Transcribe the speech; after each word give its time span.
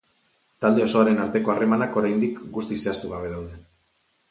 Talde 0.63 0.81
osoaren 0.85 1.21
arteko 1.25 1.53
harremanak 1.55 2.01
oraindik 2.03 2.41
guztiz 2.57 2.81
zehaztu 2.87 3.15
gabe 3.15 3.33
daude. 3.37 3.63